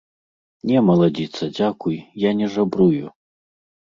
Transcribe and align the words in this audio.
Не, 0.69 0.79
маладзіца, 0.87 1.49
дзякуй, 1.57 1.97
я 2.27 2.31
не 2.39 2.47
жабрую. 2.57 3.05